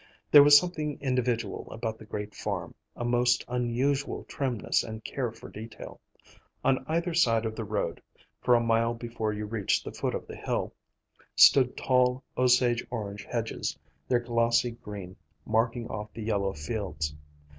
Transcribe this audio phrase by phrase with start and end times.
[0.31, 5.47] There was something individual about the great farm, a most unusual trimness and care for
[5.47, 6.01] detail.
[6.63, 8.01] On either side of the road,
[8.41, 10.73] for a mile before you reached the foot of the hill,
[11.35, 13.77] stood tall osage orange hedges,
[14.07, 17.13] their glossy green marking off the yellow fields.